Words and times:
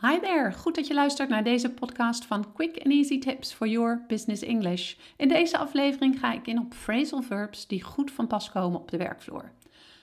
Hi 0.00 0.18
there, 0.20 0.52
goed 0.52 0.74
dat 0.74 0.86
je 0.86 0.94
luistert 0.94 1.28
naar 1.28 1.44
deze 1.44 1.70
podcast 1.70 2.24
van 2.24 2.52
Quick 2.52 2.76
and 2.76 2.92
Easy 2.92 3.18
Tips 3.18 3.52
for 3.52 3.66
Your 3.66 4.04
Business 4.06 4.42
English. 4.42 4.94
In 5.16 5.28
deze 5.28 5.58
aflevering 5.58 6.18
ga 6.18 6.32
ik 6.32 6.46
in 6.46 6.58
op 6.58 6.74
phrasal 6.74 7.22
verbs 7.22 7.66
die 7.66 7.82
goed 7.82 8.10
van 8.10 8.26
pas 8.26 8.50
komen 8.50 8.80
op 8.80 8.90
de 8.90 8.96
werkvloer. 8.96 9.52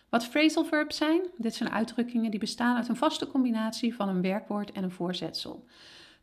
Wat 0.09 0.27
phrasal 0.27 0.65
verbs 0.65 0.97
zijn? 0.97 1.21
Dit 1.37 1.55
zijn 1.55 1.69
uitdrukkingen 1.69 2.31
die 2.31 2.39
bestaan 2.39 2.75
uit 2.75 2.87
een 2.87 2.95
vaste 2.95 3.27
combinatie 3.27 3.95
van 3.95 4.09
een 4.09 4.21
werkwoord 4.21 4.71
en 4.71 4.83
een 4.83 4.91
voorzetsel. 4.91 5.65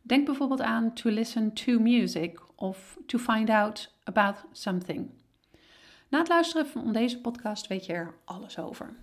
Denk 0.01 0.25
bijvoorbeeld 0.25 0.61
aan 0.61 0.93
to 0.93 1.09
listen 1.09 1.53
to 1.53 1.79
music 1.79 2.39
of 2.55 2.97
to 3.05 3.17
find 3.17 3.49
out 3.49 3.93
about 4.03 4.35
something. 4.51 5.09
Na 6.09 6.17
het 6.17 6.27
luisteren 6.27 6.67
van 6.67 6.91
deze 6.91 7.21
podcast 7.21 7.67
weet 7.67 7.85
je 7.85 7.93
er 7.93 8.13
alles 8.25 8.59
over. 8.59 8.95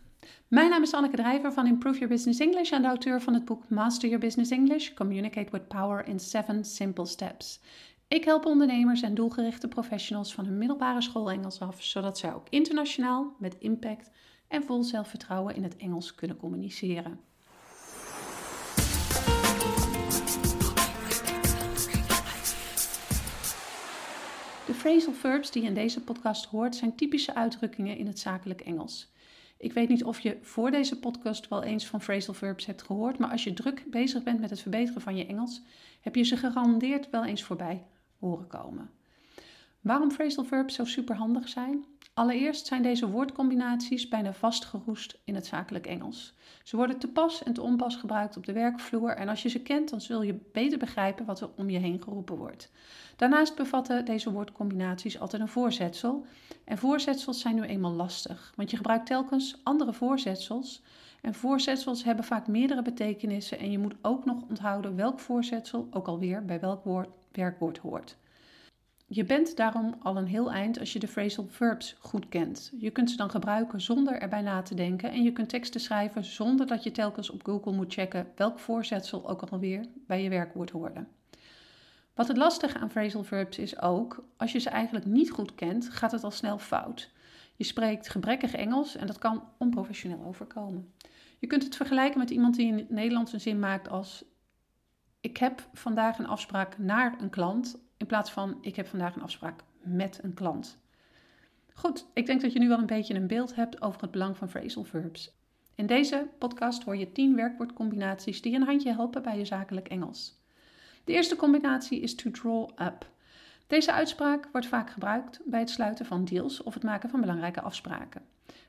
Mijn 0.48 0.70
naam 0.70 0.82
is 0.82 0.92
Anneke 0.92 1.16
Drijver 1.16 1.52
van 1.52 1.66
Improve 1.66 1.98
Your 1.98 2.14
Business 2.14 2.40
English 2.40 2.70
en 2.70 2.82
de 2.82 2.88
auteur 2.88 3.20
van 3.20 3.34
het 3.34 3.44
boek 3.44 3.68
Master 3.68 4.08
Your 4.08 4.24
Business 4.24 4.50
English: 4.50 4.92
Communicate 4.94 5.50
with 5.50 5.68
Power 5.68 6.06
in 6.06 6.20
7 6.20 6.64
Simple 6.64 7.06
Steps. 7.06 7.60
Ik 8.08 8.24
help 8.24 8.46
ondernemers 8.46 9.02
en 9.02 9.14
doelgerichte 9.14 9.68
professionals 9.68 10.34
van 10.34 10.44
hun 10.44 10.58
middelbare 10.58 11.02
school 11.02 11.30
Engels 11.30 11.60
af, 11.60 11.82
zodat 11.82 12.18
zij 12.18 12.34
ook 12.34 12.46
internationaal 12.48 13.36
met 13.38 13.56
impact 13.58 14.10
en 14.48 14.62
vol 14.62 14.82
zelfvertrouwen 14.82 15.54
in 15.54 15.62
het 15.62 15.76
Engels 15.76 16.14
kunnen 16.14 16.36
communiceren. 16.36 17.20
De 24.66 24.76
phrasal 24.76 25.12
verbs 25.12 25.50
die 25.50 25.62
je 25.62 25.68
in 25.68 25.74
deze 25.74 26.00
podcast 26.00 26.44
hoort 26.44 26.76
zijn 26.76 26.96
typische 26.96 27.34
uitdrukkingen 27.34 27.96
in 27.96 28.06
het 28.06 28.18
zakelijk 28.18 28.60
Engels. 28.60 29.12
Ik 29.60 29.72
weet 29.72 29.88
niet 29.88 30.04
of 30.04 30.20
je 30.20 30.38
voor 30.42 30.70
deze 30.70 30.98
podcast 30.98 31.48
wel 31.48 31.62
eens 31.62 31.86
van 31.86 32.00
phrasal 32.00 32.34
verbs 32.34 32.66
hebt 32.66 32.82
gehoord, 32.82 33.18
maar 33.18 33.30
als 33.30 33.44
je 33.44 33.52
druk 33.52 33.84
bezig 33.90 34.22
bent 34.22 34.40
met 34.40 34.50
het 34.50 34.60
verbeteren 34.60 35.02
van 35.02 35.16
je 35.16 35.26
Engels, 35.26 35.62
heb 36.00 36.14
je 36.14 36.22
ze 36.22 36.36
gegarandeerd 36.36 37.10
wel 37.10 37.24
eens 37.24 37.42
voorbij 37.42 37.86
horen 38.18 38.46
komen. 38.46 38.90
Waarom 39.80 40.10
phrasal 40.10 40.44
verbs 40.44 40.74
zo 40.74 40.84
superhandig 40.84 41.48
zijn? 41.48 41.84
Allereerst 42.14 42.66
zijn 42.66 42.82
deze 42.82 43.10
woordcombinaties 43.10 44.08
bijna 44.08 44.32
vastgeroest 44.32 45.20
in 45.24 45.34
het 45.34 45.46
zakelijk 45.46 45.86
Engels. 45.86 46.34
Ze 46.64 46.76
worden 46.76 46.98
te 46.98 47.08
pas 47.08 47.42
en 47.42 47.52
te 47.52 47.62
onpas 47.62 47.96
gebruikt 47.96 48.36
op 48.36 48.46
de 48.46 48.52
werkvloer 48.52 49.10
en 49.10 49.28
als 49.28 49.42
je 49.42 49.48
ze 49.48 49.62
kent, 49.62 49.90
dan 49.90 50.00
zul 50.00 50.22
je 50.22 50.40
beter 50.52 50.78
begrijpen 50.78 51.26
wat 51.26 51.40
er 51.40 51.50
om 51.56 51.70
je 51.70 51.78
heen 51.78 52.02
geroepen 52.02 52.36
wordt. 52.36 52.70
Daarnaast 53.16 53.54
bevatten 53.54 54.04
deze 54.04 54.32
woordcombinaties 54.32 55.20
altijd 55.20 55.42
een 55.42 55.48
voorzetsel. 55.48 56.26
En 56.64 56.78
voorzetsels 56.78 57.40
zijn 57.40 57.54
nu 57.54 57.62
eenmaal 57.62 57.92
lastig, 57.92 58.52
want 58.56 58.70
je 58.70 58.76
gebruikt 58.76 59.06
telkens 59.06 59.60
andere 59.62 59.92
voorzetsels. 59.92 60.82
En 61.20 61.34
voorzetsels 61.34 62.04
hebben 62.04 62.24
vaak 62.24 62.46
meerdere 62.46 62.82
betekenissen 62.82 63.58
en 63.58 63.70
je 63.70 63.78
moet 63.78 63.94
ook 64.02 64.24
nog 64.24 64.42
onthouden 64.48 64.96
welk 64.96 65.20
voorzetsel 65.20 65.88
ook 65.90 66.06
alweer 66.06 66.44
bij 66.44 66.60
welk 66.60 66.84
woord, 66.84 67.08
werkwoord 67.32 67.78
hoort. 67.78 68.16
Je 69.12 69.24
bent 69.24 69.56
daarom 69.56 69.94
al 70.02 70.16
een 70.16 70.26
heel 70.26 70.52
eind 70.52 70.78
als 70.78 70.92
je 70.92 70.98
de 70.98 71.08
phrasal 71.08 71.46
verbs 71.48 71.96
goed 71.98 72.28
kent. 72.28 72.72
Je 72.78 72.90
kunt 72.90 73.10
ze 73.10 73.16
dan 73.16 73.30
gebruiken 73.30 73.80
zonder 73.80 74.20
erbij 74.20 74.42
na 74.42 74.62
te 74.62 74.74
denken 74.74 75.10
en 75.10 75.22
je 75.22 75.32
kunt 75.32 75.48
teksten 75.48 75.80
schrijven 75.80 76.24
zonder 76.24 76.66
dat 76.66 76.82
je 76.82 76.90
telkens 76.90 77.30
op 77.30 77.44
Google 77.44 77.72
moet 77.72 77.92
checken 77.92 78.26
welk 78.36 78.58
voorzetsel 78.58 79.28
ook 79.28 79.42
alweer 79.42 79.84
bij 80.06 80.22
je 80.22 80.28
werkwoord 80.28 80.70
hoorde. 80.70 81.04
Wat 82.14 82.28
het 82.28 82.36
lastige 82.36 82.78
aan 82.78 82.90
phrasal 82.90 83.24
verbs 83.24 83.58
is 83.58 83.80
ook, 83.80 84.24
als 84.36 84.52
je 84.52 84.58
ze 84.58 84.70
eigenlijk 84.70 85.06
niet 85.06 85.30
goed 85.30 85.54
kent, 85.54 85.88
gaat 85.88 86.12
het 86.12 86.24
al 86.24 86.30
snel 86.30 86.58
fout. 86.58 87.10
Je 87.56 87.64
spreekt 87.64 88.08
gebrekkig 88.08 88.54
Engels 88.54 88.96
en 88.96 89.06
dat 89.06 89.18
kan 89.18 89.42
onprofessioneel 89.58 90.24
overkomen. 90.26 90.92
Je 91.38 91.46
kunt 91.46 91.64
het 91.64 91.76
vergelijken 91.76 92.18
met 92.18 92.30
iemand 92.30 92.56
die 92.56 92.66
in 92.66 92.78
het 92.78 92.90
Nederlands 92.90 93.32
een 93.32 93.40
zin 93.40 93.58
maakt 93.58 93.88
als: 93.88 94.24
Ik 95.20 95.36
heb 95.36 95.68
vandaag 95.72 96.18
een 96.18 96.28
afspraak 96.28 96.78
naar 96.78 97.16
een 97.20 97.30
klant 97.30 97.88
in 98.00 98.06
plaats 98.06 98.30
van 98.30 98.58
ik 98.60 98.76
heb 98.76 98.86
vandaag 98.86 99.16
een 99.16 99.22
afspraak 99.22 99.60
met 99.82 100.20
een 100.22 100.34
klant. 100.34 100.78
Goed, 101.74 102.06
ik 102.12 102.26
denk 102.26 102.40
dat 102.40 102.52
je 102.52 102.58
nu 102.58 102.68
wel 102.68 102.78
een 102.78 102.86
beetje 102.86 103.14
een 103.14 103.26
beeld 103.26 103.54
hebt 103.54 103.82
over 103.82 104.00
het 104.00 104.10
belang 104.10 104.36
van 104.36 104.48
phrasal 104.48 104.84
verbs. 104.84 105.38
In 105.74 105.86
deze 105.86 106.28
podcast 106.38 106.82
hoor 106.82 106.96
je 106.96 107.12
10 107.12 107.36
werkwoordcombinaties 107.36 108.42
die 108.42 108.54
een 108.54 108.62
handje 108.62 108.92
helpen 108.92 109.22
bij 109.22 109.38
je 109.38 109.44
zakelijk 109.44 109.88
Engels. 109.88 110.38
De 111.04 111.12
eerste 111.12 111.36
combinatie 111.36 112.00
is 112.00 112.14
to 112.14 112.30
draw 112.30 112.68
up. 112.78 113.10
Deze 113.66 113.92
uitspraak 113.92 114.48
wordt 114.52 114.66
vaak 114.66 114.90
gebruikt 114.90 115.40
bij 115.44 115.60
het 115.60 115.70
sluiten 115.70 116.06
van 116.06 116.24
deals 116.24 116.62
of 116.62 116.74
het 116.74 116.82
maken 116.82 117.10
van 117.10 117.20
belangrijke 117.20 117.60
afspraken. 117.60 118.22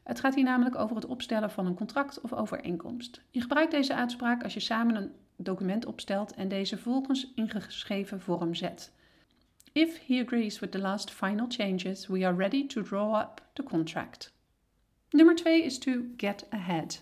Het 0.03 0.19
gaat 0.19 0.35
hier 0.35 0.43
namelijk 0.43 0.75
over 0.75 0.95
het 0.95 1.05
opstellen 1.05 1.51
van 1.51 1.65
een 1.65 1.75
contract 1.75 2.21
of 2.21 2.33
overeenkomst. 2.33 3.21
Je 3.29 3.41
gebruikt 3.41 3.71
deze 3.71 3.95
uitspraak 3.95 4.43
als 4.43 4.53
je 4.53 4.59
samen 4.59 4.95
een 4.95 5.11
document 5.35 5.85
opstelt 5.85 6.33
en 6.33 6.47
deze 6.47 6.77
volgens 6.77 7.31
ingeschreven 7.35 8.21
vorm 8.21 8.55
zet. 8.55 8.91
If 9.73 9.97
he 10.07 10.19
agrees 10.19 10.59
with 10.59 10.71
the 10.71 10.79
last 10.79 11.11
final 11.11 11.47
changes, 11.47 12.07
we 12.07 12.25
are 12.25 12.35
ready 12.35 12.67
to 12.67 12.81
draw 12.81 13.19
up 13.21 13.41
the 13.53 13.63
contract. 13.63 14.31
Nummer 15.11 15.33
2 15.33 15.49
is 15.49 15.77
to 15.77 16.03
get 16.17 16.45
ahead. 16.49 17.01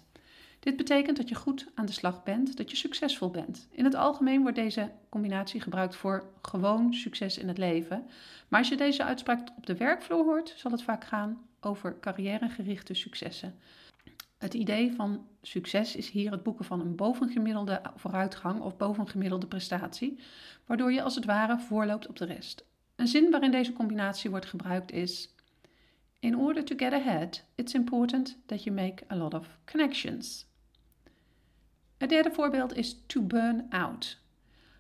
Dit 0.60 0.78
betekent 0.78 1.18
dat 1.18 1.30
je 1.30 1.36
goed 1.36 1.68
aan 1.76 1.86
de 1.86 1.92
slag 1.92 2.24
bent, 2.24 2.58
dat 2.58 2.70
je 2.70 2.78
succesvol 2.78 3.30
bent. 3.30 3.68
In 3.72 3.84
het 3.84 3.96
algemeen 3.96 4.42
wordt 4.42 4.56
deze 4.56 4.92
combinatie 5.10 5.62
gebruikt 5.62 5.96
voor 5.96 6.24
gewoon 6.42 6.94
succes 6.94 7.38
in 7.38 7.48
het 7.48 7.58
leven. 7.58 8.08
Maar 8.48 8.60
als 8.60 8.70
je 8.70 8.78
deze 8.78 9.04
uitspraak 9.04 9.50
op 9.58 9.66
de 9.66 9.78
werkvloer 9.78 10.24
hoort, 10.24 10.54
zal 10.58 10.72
het 10.72 10.84
vaak 10.84 11.04
gaan 11.04 11.42
over 11.60 12.00
carrièregerichte 12.00 12.94
successen. 12.94 13.60
Het 14.40 14.54
idee 14.54 14.94
van 14.94 15.28
succes 15.42 15.96
is 15.96 16.10
hier 16.10 16.32
het 16.32 16.44
boeken 16.44 16.66
van 16.66 16.80
een 16.80 16.96
bovengemiddelde 16.96 17.82
vooruitgang 17.96 18.62
of 18.62 18.78
bovengemiddelde 18.78 19.48
prestatie, 19.48 20.20
waardoor 20.66 20.92
je 20.92 21.02
als 21.02 21.16
het 21.16 21.26
ware 21.26 21.60
voorloopt 21.60 22.08
op 22.08 22.18
de 22.18 22.26
rest. 22.26 22.66
Een 22.96 23.08
zin 23.08 23.32
waarin 23.32 23.52
deze 23.52 23.74
combinatie 23.74 24.30
wordt 24.30 24.46
gebruikt 24.46 24.92
is: 24.92 25.36
In 26.20 26.38
order 26.38 26.64
to 26.64 26.76
get 26.76 26.94
ahead, 26.94 27.46
it's 27.56 27.74
important 27.74 28.38
that 28.46 28.64
you 28.64 28.76
make 28.76 29.04
a 29.12 29.16
lot 29.16 29.34
of 29.34 29.58
connections. 29.66 30.48
Het 31.98 32.10
derde 32.10 32.32
voorbeeld 32.32 32.76
is 32.76 33.04
to 33.06 33.22
burn 33.22 33.66
out. 33.70 34.22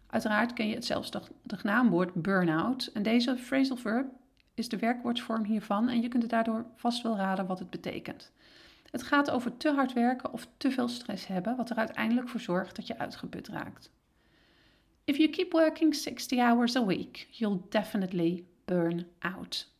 Uiteraard 0.07 0.53
ken 0.53 0.67
je 0.67 0.75
het 0.75 0.85
zelfstandig 0.85 1.63
naamwoord 1.63 2.13
burn-out 2.13 2.89
en 2.93 3.03
deze 3.03 3.35
phrasal 3.35 3.77
verb 3.77 4.11
is 4.53 4.69
de 4.69 4.77
werkwoordsvorm 4.77 5.43
hiervan 5.43 5.89
en 5.89 6.01
je 6.01 6.07
kunt 6.07 6.23
het 6.23 6.31
daardoor 6.31 6.65
vast 6.75 7.03
wel 7.03 7.15
raden 7.15 7.45
wat 7.45 7.59
het 7.59 7.69
betekent. 7.69 8.31
Het 8.91 9.03
gaat 9.03 9.31
over 9.31 9.57
te 9.57 9.71
hard 9.71 9.93
werken 9.93 10.33
of 10.33 10.47
te 10.57 10.71
veel 10.71 10.87
stress 10.87 11.27
hebben, 11.27 11.55
wat 11.55 11.69
er 11.69 11.75
uiteindelijk 11.75 12.29
voor 12.29 12.39
zorgt 12.39 12.75
dat 12.75 12.87
je 12.87 12.97
uitgeput 12.97 13.47
raakt. 13.47 13.91
If 15.03 15.17
you 15.17 15.29
keep 15.29 15.51
working 15.51 15.95
60 15.95 16.39
hours 16.39 16.75
a 16.75 16.85
week, 16.85 17.27
you'll 17.31 17.61
definitely 17.69 18.45
burn 18.65 19.07
out. 19.19 19.73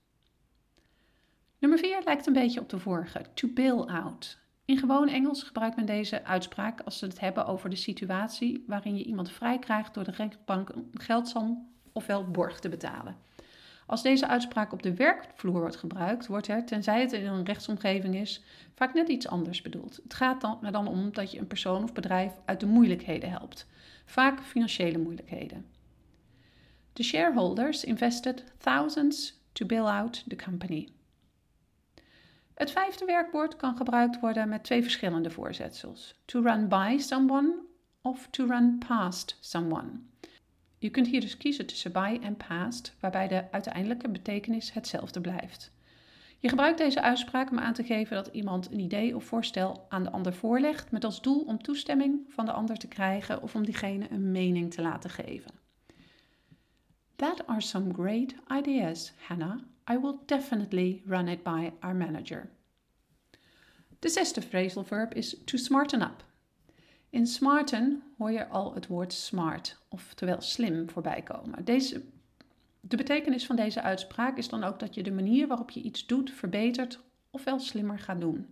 Nummer 1.59 1.79
4 1.79 2.01
lijkt 2.03 2.27
een 2.27 2.33
beetje 2.33 2.59
op 2.59 2.69
de 2.69 2.79
vorige, 2.79 3.21
to 3.33 3.47
bail 3.53 3.89
out. 3.89 4.39
In 4.65 4.77
gewoon 4.77 5.07
Engels 5.07 5.43
gebruikt 5.43 5.75
men 5.75 5.85
deze 5.85 6.23
uitspraak 6.23 6.81
als 6.81 6.97
ze 6.97 7.05
het 7.05 7.19
hebben 7.19 7.45
over 7.45 7.69
de 7.69 7.75
situatie 7.75 8.63
waarin 8.67 8.97
je 8.97 9.03
iemand 9.03 9.31
vrij 9.31 9.59
krijgt 9.59 9.93
door 9.93 10.03
de 10.03 10.11
rechtbank 10.11 10.69
een 10.69 10.89
geldsom 10.93 11.69
ofwel 11.91 12.31
borg 12.31 12.59
te 12.59 12.69
betalen. 12.69 13.17
Als 13.89 14.01
deze 14.01 14.27
uitspraak 14.27 14.73
op 14.73 14.83
de 14.83 14.93
werkvloer 14.93 15.59
wordt 15.59 15.75
gebruikt, 15.75 16.27
wordt 16.27 16.47
er, 16.47 16.65
tenzij 16.65 17.01
het 17.01 17.11
in 17.11 17.25
een 17.25 17.45
rechtsomgeving 17.45 18.15
is, 18.15 18.43
vaak 18.75 18.93
net 18.93 19.09
iets 19.09 19.27
anders 19.27 19.61
bedoeld. 19.61 19.99
Het 20.03 20.13
gaat 20.13 20.41
dan, 20.41 20.65
er 20.65 20.71
dan 20.71 20.87
om 20.87 21.13
dat 21.13 21.31
je 21.31 21.39
een 21.39 21.47
persoon 21.47 21.83
of 21.83 21.93
bedrijf 21.93 22.31
uit 22.45 22.59
de 22.59 22.65
moeilijkheden 22.65 23.29
helpt, 23.29 23.67
vaak 24.05 24.41
financiële 24.41 24.97
moeilijkheden. 24.97 25.65
The 26.93 27.03
shareholders 27.03 27.83
invested 27.83 28.43
thousands 28.57 29.39
to 29.51 29.65
bail 29.65 29.89
out 29.89 30.23
the 30.27 30.35
company. 30.35 30.89
Het 32.53 32.71
vijfde 32.71 33.05
werkwoord 33.05 33.55
kan 33.55 33.77
gebruikt 33.77 34.19
worden 34.19 34.49
met 34.49 34.63
twee 34.63 34.81
verschillende 34.81 35.29
voorzetsels: 35.29 36.15
to 36.25 36.41
run 36.41 36.67
by 36.67 36.97
someone 36.99 37.53
of 38.01 38.27
to 38.29 38.45
run 38.45 38.77
past 38.87 39.37
someone. 39.39 40.08
Je 40.79 40.89
kunt 40.89 41.07
hier 41.07 41.21
dus 41.21 41.37
kiezen 41.37 41.65
tussen 41.65 41.91
by 41.91 42.19
en 42.21 42.37
past, 42.37 42.95
waarbij 42.99 43.27
de 43.27 43.51
uiteindelijke 43.51 44.09
betekenis 44.09 44.73
hetzelfde 44.73 45.21
blijft. 45.21 45.71
Je 46.41 46.49
gebruikt 46.49 46.77
deze 46.77 47.01
uitspraak 47.01 47.51
om 47.51 47.59
aan 47.59 47.73
te 47.73 47.83
geven 47.83 48.15
dat 48.15 48.27
iemand 48.27 48.71
een 48.71 48.79
idee 48.79 49.15
of 49.15 49.23
voorstel 49.23 49.85
aan 49.89 50.03
de 50.03 50.11
ander 50.11 50.33
voorlegt 50.33 50.91
met 50.91 51.03
als 51.03 51.21
doel 51.21 51.41
om 51.41 51.61
toestemming 51.61 52.25
van 52.29 52.45
de 52.45 52.51
ander 52.51 52.77
te 52.77 52.87
krijgen 52.87 53.41
of 53.41 53.55
om 53.55 53.65
diegene 53.65 54.11
een 54.11 54.31
mening 54.31 54.73
te 54.73 54.81
laten 54.81 55.09
geven. 55.09 55.51
That 57.15 57.47
are 57.47 57.61
some 57.61 57.93
great 57.93 58.35
ideas, 58.57 59.13
Hannah. 59.27 59.59
I 59.91 59.99
will 59.99 60.15
definitely 60.25 61.01
run 61.05 61.27
it 61.27 61.43
by 61.43 61.71
our 61.79 61.95
manager. 61.95 62.49
De 63.99 64.09
zesde 64.09 64.41
phrasal 64.41 64.83
verb 64.83 65.13
is 65.13 65.35
to 65.45 65.57
smarten 65.57 66.01
up. 66.01 66.28
In 67.09 67.27
smarten 67.27 68.03
hoor 68.17 68.31
je 68.31 68.47
al 68.47 68.73
het 68.73 68.87
woord 68.87 69.13
smart, 69.13 69.77
oftewel 69.87 70.41
slim, 70.41 70.89
voorbij 70.89 71.21
komen. 71.21 71.65
Deze, 71.65 72.03
de 72.79 72.97
betekenis 72.97 73.45
van 73.45 73.55
deze 73.55 73.81
uitspraak 73.81 74.37
is 74.37 74.49
dan 74.49 74.63
ook 74.63 74.79
dat 74.79 74.95
je 74.95 75.03
de 75.03 75.11
manier 75.11 75.47
waarop 75.47 75.69
je 75.69 75.81
iets 75.81 76.05
doet 76.05 76.31
verbetert 76.31 76.99
ofwel 77.31 77.59
slimmer 77.59 77.99
gaat 77.99 78.19
doen. 78.21 78.47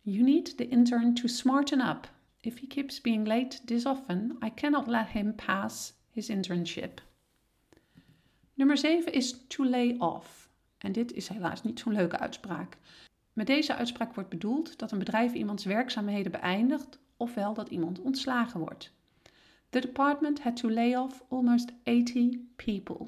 You 0.00 0.22
need 0.22 0.56
the 0.56 0.68
intern 0.68 1.14
to 1.14 1.26
smarten 1.26 1.88
up. 1.88 2.10
If 2.40 2.60
he 2.60 2.66
keeps 2.66 3.00
being 3.00 3.26
late 3.26 3.64
this 3.64 3.86
often, 3.86 4.38
I 4.44 4.54
cannot 4.54 4.86
let 4.86 5.08
him 5.08 5.34
pass 5.34 5.94
his 6.10 6.28
internship. 6.28 7.02
Nummer 8.54 8.76
7 8.76 9.12
is 9.12 9.46
to 9.46 9.64
lay 9.64 9.96
off. 9.98 10.50
En 10.78 10.92
dit 10.92 11.12
is 11.12 11.28
helaas 11.28 11.62
niet 11.62 11.80
zo'n 11.80 11.92
leuke 11.92 12.18
uitspraak. 12.18 12.76
Met 13.32 13.46
deze 13.46 13.74
uitspraak 13.74 14.14
wordt 14.14 14.30
bedoeld 14.30 14.78
dat 14.78 14.92
een 14.92 14.98
bedrijf 14.98 15.32
iemands 15.32 15.64
werkzaamheden 15.64 16.32
beëindigt 16.32 16.98
ofwel 17.18 17.54
dat 17.54 17.68
iemand 17.68 18.00
ontslagen 18.00 18.60
wordt. 18.60 18.92
The 19.70 19.80
department 19.80 20.40
had 20.40 20.56
to 20.56 20.70
lay 20.70 20.96
off 20.96 21.24
almost 21.28 21.72
80 21.84 22.36
people. 22.56 23.06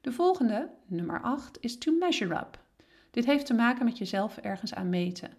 De 0.00 0.12
volgende, 0.12 0.70
nummer 0.86 1.22
8, 1.22 1.58
is 1.60 1.78
to 1.78 1.92
measure 1.98 2.34
up. 2.34 2.64
Dit 3.10 3.24
heeft 3.24 3.46
te 3.46 3.54
maken 3.54 3.84
met 3.84 3.98
jezelf 3.98 4.36
ergens 4.36 4.74
aan 4.74 4.88
meten. 4.88 5.30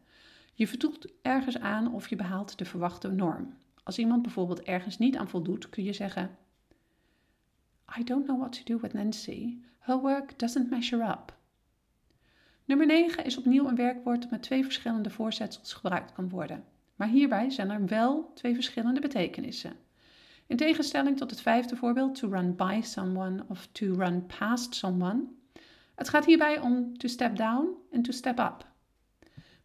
Je 0.53 0.67
verdoet 0.67 1.13
ergens 1.21 1.59
aan 1.59 1.93
of 1.93 2.09
je 2.09 2.15
behaalt 2.15 2.57
de 2.57 2.65
verwachte 2.65 3.11
norm. 3.11 3.53
Als 3.83 3.97
iemand 3.97 4.21
bijvoorbeeld 4.21 4.61
ergens 4.61 4.97
niet 4.97 5.17
aan 5.17 5.29
voldoet, 5.29 5.69
kun 5.69 5.83
je 5.83 5.93
zeggen: 5.93 6.37
I 7.99 8.03
don't 8.03 8.25
know 8.25 8.39
what 8.39 8.53
to 8.53 8.73
do 8.73 8.79
with 8.79 8.93
Nancy. 8.93 9.57
Her 9.79 9.99
work 9.99 10.39
doesn't 10.39 10.69
measure 10.69 11.09
up. 11.09 11.37
Nummer 12.65 12.85
9 12.85 13.25
is 13.25 13.37
opnieuw 13.37 13.67
een 13.67 13.75
werkwoord 13.75 14.21
dat 14.21 14.31
met 14.31 14.41
twee 14.41 14.63
verschillende 14.63 15.09
voorzetsels 15.09 15.73
gebruikt 15.73 16.13
kan 16.13 16.29
worden. 16.29 16.63
Maar 16.95 17.07
hierbij 17.07 17.49
zijn 17.49 17.69
er 17.69 17.85
wel 17.85 18.31
twee 18.33 18.53
verschillende 18.53 18.99
betekenissen. 18.99 19.73
In 20.47 20.57
tegenstelling 20.57 21.17
tot 21.17 21.29
het 21.29 21.41
vijfde 21.41 21.75
voorbeeld, 21.75 22.15
to 22.15 22.29
run 22.29 22.55
by 22.55 22.79
someone 22.83 23.45
of 23.47 23.67
to 23.71 23.93
run 23.93 24.25
past 24.25 24.75
someone. 24.75 25.23
Het 25.95 26.09
gaat 26.09 26.25
hierbij 26.25 26.59
om 26.59 26.97
to 26.97 27.07
step 27.07 27.35
down 27.35 27.67
en 27.91 28.01
to 28.01 28.11
step 28.11 28.39
up. 28.39 28.71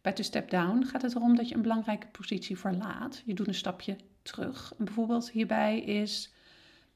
Bij 0.01 0.13
to 0.13 0.23
step 0.23 0.49
down 0.49 0.83
gaat 0.83 1.01
het 1.01 1.15
erom 1.15 1.35
dat 1.35 1.49
je 1.49 1.55
een 1.55 1.61
belangrijke 1.61 2.07
positie 2.07 2.57
verlaat. 2.57 3.21
Je 3.25 3.33
doet 3.33 3.47
een 3.47 3.53
stapje 3.53 3.97
terug. 4.21 4.73
En 4.77 4.85
bijvoorbeeld 4.85 5.31
hierbij 5.31 5.79
is 5.79 6.33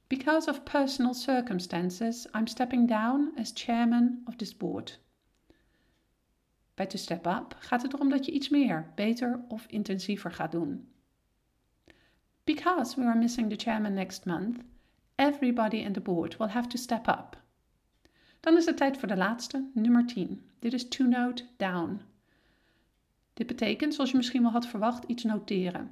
Because 0.07 0.49
of 0.49 0.63
personal 0.63 1.13
circumstances, 1.13 2.27
I'm 2.35 2.47
stepping 2.47 2.87
down 2.87 3.31
as 3.37 3.51
chairman 3.53 4.21
of 4.25 4.35
this 4.35 4.57
board. 4.57 4.99
Bij 6.73 6.85
to 6.85 6.97
step 6.97 7.25
up 7.25 7.55
gaat 7.59 7.81
het 7.81 7.93
erom 7.93 8.09
dat 8.09 8.25
je 8.25 8.31
iets 8.31 8.49
meer, 8.49 8.91
beter 8.95 9.39
of 9.47 9.65
intensiever 9.67 10.31
gaat 10.31 10.51
doen. 10.51 10.87
Because 12.43 12.99
we 12.99 13.05
are 13.05 13.19
missing 13.19 13.49
the 13.49 13.55
chairman 13.55 13.93
next 13.93 14.25
month, 14.25 14.57
everybody 15.15 15.77
in 15.77 15.93
the 15.93 16.01
board 16.01 16.37
will 16.37 16.47
have 16.47 16.67
to 16.67 16.77
step 16.77 17.07
up. 17.07 17.41
Dan 18.39 18.57
is 18.57 18.65
het 18.65 18.77
tijd 18.77 18.97
voor 18.97 19.07
de 19.07 19.15
laatste, 19.15 19.69
nummer 19.73 20.05
10. 20.05 20.49
Dit 20.59 20.73
is 20.73 20.87
to 20.87 21.05
note 21.05 21.43
down. 21.57 22.01
Dit 23.33 23.47
betekent, 23.47 23.93
zoals 23.93 24.11
je 24.11 24.17
misschien 24.17 24.41
wel 24.41 24.51
had 24.51 24.67
verwacht, 24.67 25.03
iets 25.03 25.23
noteren. 25.23 25.91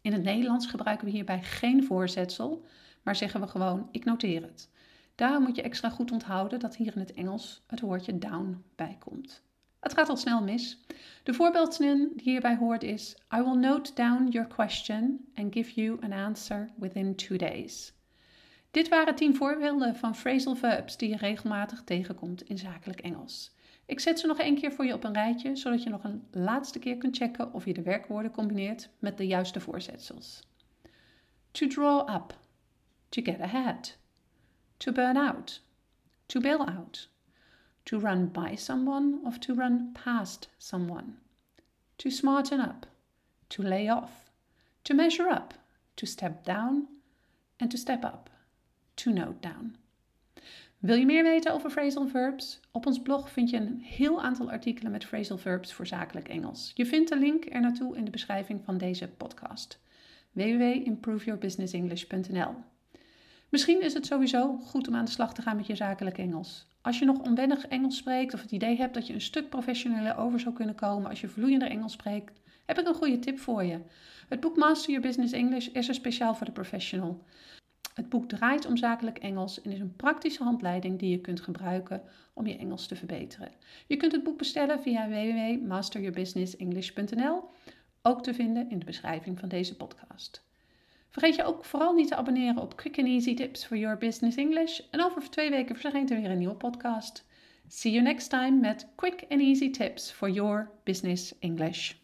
In 0.00 0.12
het 0.12 0.22
Nederlands 0.22 0.66
gebruiken 0.66 1.06
we 1.06 1.12
hierbij 1.12 1.42
geen 1.42 1.84
voorzetsel, 1.84 2.64
maar 3.02 3.16
zeggen 3.16 3.40
we 3.40 3.46
gewoon 3.46 3.88
ik 3.90 4.04
noteer 4.04 4.42
het. 4.42 4.70
Daarom 5.14 5.42
moet 5.42 5.56
je 5.56 5.62
extra 5.62 5.90
goed 5.90 6.12
onthouden 6.12 6.58
dat 6.58 6.76
hier 6.76 6.92
in 6.94 7.00
het 7.00 7.12
Engels 7.12 7.62
het 7.66 7.80
woordje 7.80 8.18
down 8.18 8.64
bij 8.76 8.96
komt. 8.98 9.42
Het 9.80 9.94
gaat 9.94 10.08
al 10.08 10.16
snel 10.16 10.42
mis. 10.42 10.80
De 11.22 11.34
voorbeeldzin 11.34 12.12
die 12.14 12.30
hierbij 12.30 12.56
hoort 12.56 12.82
is: 12.82 13.16
I 13.34 13.42
will 13.42 13.56
note 13.56 13.94
down 13.94 14.28
your 14.28 14.48
question 14.48 15.30
and 15.34 15.54
give 15.54 15.80
you 15.80 15.98
an 16.00 16.12
answer 16.12 16.70
within 16.76 17.14
two 17.14 17.36
days. 17.36 17.92
Dit 18.70 18.88
waren 18.88 19.14
10 19.14 19.36
voorbeelden 19.36 19.96
van 19.96 20.14
phrasal 20.14 20.54
verbs 20.54 20.96
die 20.96 21.08
je 21.08 21.16
regelmatig 21.16 21.84
tegenkomt 21.84 22.42
in 22.42 22.58
zakelijk 22.58 23.00
Engels. 23.00 23.56
Ik 23.86 24.00
zet 24.00 24.20
ze 24.20 24.26
nog 24.26 24.38
één 24.38 24.54
keer 24.54 24.72
voor 24.72 24.84
je 24.84 24.94
op 24.94 25.04
een 25.04 25.12
rijtje, 25.12 25.56
zodat 25.56 25.82
je 25.82 25.90
nog 25.90 26.04
een 26.04 26.26
laatste 26.30 26.78
keer 26.78 26.96
kunt 26.96 27.16
checken 27.16 27.52
of 27.52 27.64
je 27.64 27.74
de 27.74 27.82
werkwoorden 27.82 28.30
combineert 28.30 28.88
met 28.98 29.16
de 29.16 29.26
juiste 29.26 29.60
voorzetsels. 29.60 30.42
To 31.50 31.66
draw 31.66 32.14
up. 32.14 32.38
To 33.08 33.22
get 33.22 33.40
ahead. 33.40 33.98
To 34.76 34.92
burn 34.92 35.16
out. 35.16 35.62
To 36.26 36.40
bail 36.40 36.66
out 36.66 37.10
to 37.88 37.98
run 37.98 38.26
by 38.26 38.54
someone 38.54 39.18
or 39.24 39.32
to 39.38 39.54
run 39.54 39.92
past 39.94 40.48
someone, 40.58 41.16
to 41.96 42.10
smarten 42.10 42.60
up, 42.60 42.86
to 43.48 43.62
lay 43.62 43.88
off, 43.88 44.30
to 44.84 44.94
measure 44.94 45.30
up, 45.30 45.54
to 45.96 46.04
step 46.04 46.44
down 46.44 46.86
and 47.58 47.70
to 47.70 47.78
step 47.78 48.04
up, 48.04 48.28
to 48.96 49.10
note 49.10 49.40
down. 49.40 49.76
Wil 50.78 50.96
je 50.96 51.06
meer 51.06 51.22
weten 51.22 51.52
over 51.52 51.70
phrasal 51.70 52.08
verbs? 52.08 52.60
Op 52.70 52.86
ons 52.86 53.02
blog 53.02 53.30
vind 53.30 53.50
je 53.50 53.56
een 53.56 53.80
heel 53.80 54.22
aantal 54.22 54.50
artikelen 54.50 54.92
met 54.92 55.04
phrasal 55.04 55.38
verbs 55.38 55.72
voor 55.72 55.86
zakelijk 55.86 56.28
Engels. 56.28 56.72
Je 56.74 56.86
vindt 56.86 57.08
de 57.08 57.18
link 57.18 57.44
er 57.44 57.60
naartoe 57.60 57.96
in 57.96 58.04
de 58.04 58.10
beschrijving 58.10 58.60
van 58.64 58.78
deze 58.78 59.08
podcast. 59.08 59.80
www.improveyourbusinessenglish.nl 60.32 62.54
Misschien 63.48 63.82
is 63.82 63.94
het 63.94 64.06
sowieso 64.06 64.56
goed 64.56 64.88
om 64.88 64.94
aan 64.94 65.04
de 65.04 65.10
slag 65.10 65.34
te 65.34 65.42
gaan 65.42 65.56
met 65.56 65.66
je 65.66 65.74
zakelijk 65.74 66.18
Engels. 66.18 66.66
Als 66.80 66.98
je 66.98 67.04
nog 67.04 67.18
onwennig 67.18 67.66
Engels 67.66 67.96
spreekt 67.96 68.34
of 68.34 68.40
het 68.40 68.50
idee 68.50 68.76
hebt 68.76 68.94
dat 68.94 69.06
je 69.06 69.12
een 69.12 69.20
stuk 69.20 69.48
professioneler 69.48 70.16
over 70.16 70.40
zou 70.40 70.54
kunnen 70.54 70.74
komen 70.74 71.10
als 71.10 71.20
je 71.20 71.28
vloeiender 71.28 71.68
Engels 71.68 71.92
spreekt, 71.92 72.40
heb 72.66 72.78
ik 72.78 72.86
een 72.86 72.94
goede 72.94 73.18
tip 73.18 73.38
voor 73.38 73.64
je. 73.64 73.80
Het 74.28 74.40
boek 74.40 74.56
Master 74.56 74.90
Your 74.90 75.06
Business 75.06 75.32
English 75.32 75.66
is 75.66 75.88
er 75.88 75.94
speciaal 75.94 76.34
voor 76.34 76.46
de 76.46 76.52
professional. 76.52 77.24
Het 77.94 78.08
boek 78.08 78.28
draait 78.28 78.66
om 78.66 78.76
zakelijk 78.76 79.18
Engels 79.18 79.62
en 79.62 79.70
is 79.70 79.80
een 79.80 79.96
praktische 79.96 80.42
handleiding 80.42 80.98
die 80.98 81.10
je 81.10 81.20
kunt 81.20 81.40
gebruiken 81.40 82.02
om 82.34 82.46
je 82.46 82.56
Engels 82.56 82.86
te 82.86 82.96
verbeteren. 82.96 83.52
Je 83.86 83.96
kunt 83.96 84.12
het 84.12 84.22
boek 84.22 84.38
bestellen 84.38 84.82
via 84.82 85.08
www.masteryourbusinessenglish.nl, 85.08 87.44
ook 88.02 88.22
te 88.22 88.34
vinden 88.34 88.70
in 88.70 88.78
de 88.78 88.84
beschrijving 88.84 89.38
van 89.38 89.48
deze 89.48 89.76
podcast. 89.76 90.47
Vergeet 91.10 91.34
je 91.34 91.44
ook 91.44 91.64
vooral 91.64 91.92
niet 91.94 92.08
te 92.08 92.16
abonneren 92.16 92.62
op 92.62 92.76
Quick 92.76 92.98
and 92.98 93.06
Easy 93.06 93.34
Tips 93.34 93.64
for 93.64 93.76
Your 93.76 93.98
Business 93.98 94.36
English. 94.36 94.80
En 94.90 95.04
over 95.04 95.30
twee 95.30 95.50
weken 95.50 95.76
verschijnt 95.76 96.10
er 96.10 96.20
weer 96.20 96.30
een 96.30 96.38
nieuwe 96.38 96.54
podcast. 96.54 97.26
See 97.68 97.92
you 97.92 98.04
next 98.04 98.30
time 98.30 98.60
met 98.60 98.88
Quick 98.94 99.24
and 99.28 99.40
Easy 99.40 99.70
Tips 99.70 100.10
for 100.10 100.30
Your 100.30 100.70
Business 100.84 101.38
English. 101.38 101.98